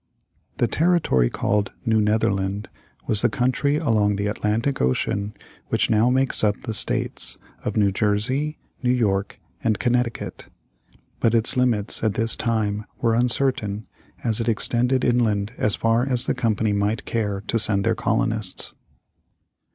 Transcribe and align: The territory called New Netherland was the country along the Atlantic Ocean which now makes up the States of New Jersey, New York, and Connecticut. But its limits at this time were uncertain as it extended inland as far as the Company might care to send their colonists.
The 0.57 0.65
territory 0.67 1.29
called 1.29 1.73
New 1.85 2.01
Netherland 2.01 2.67
was 3.05 3.21
the 3.21 3.29
country 3.29 3.77
along 3.77 4.15
the 4.15 4.25
Atlantic 4.25 4.81
Ocean 4.81 5.35
which 5.67 5.91
now 5.91 6.09
makes 6.09 6.43
up 6.43 6.59
the 6.63 6.73
States 6.73 7.37
of 7.63 7.77
New 7.77 7.91
Jersey, 7.91 8.57
New 8.81 8.89
York, 8.89 9.39
and 9.63 9.77
Connecticut. 9.77 10.47
But 11.19 11.35
its 11.35 11.55
limits 11.55 12.03
at 12.03 12.15
this 12.15 12.35
time 12.35 12.85
were 12.99 13.13
uncertain 13.13 13.85
as 14.23 14.39
it 14.39 14.49
extended 14.49 15.05
inland 15.05 15.53
as 15.59 15.75
far 15.75 16.03
as 16.09 16.25
the 16.25 16.33
Company 16.33 16.73
might 16.73 17.05
care 17.05 17.43
to 17.45 17.59
send 17.59 17.83
their 17.83 17.93
colonists. 17.93 18.73